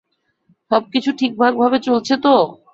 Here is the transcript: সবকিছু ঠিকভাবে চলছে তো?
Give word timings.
সবকিছু 0.71 1.09
ঠিকভাবে 1.19 1.77
চলছে 1.87 2.13
তো? 2.23 2.35